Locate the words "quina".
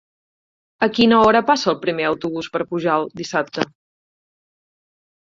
0.99-1.19